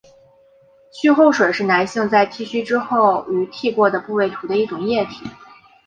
[0.89, 5.29] 须后水是男性在剃须之后于剃过的部位涂的一种液体。